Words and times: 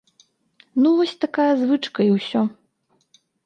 Ну 0.83 0.93
вось 1.01 1.13
такая 1.27 1.47
звычка 1.61 2.01
і 2.09 2.11
ўсё. 2.17 2.41